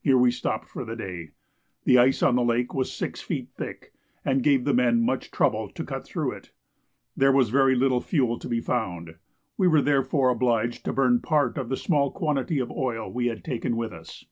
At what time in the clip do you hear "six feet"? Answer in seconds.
2.90-3.50